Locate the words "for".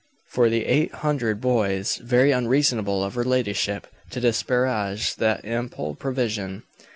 0.31-0.49